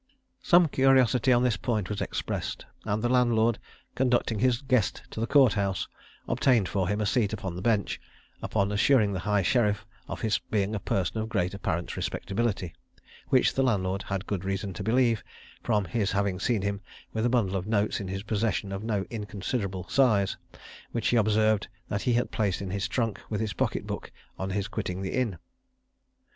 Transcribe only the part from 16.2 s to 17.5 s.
seen him with a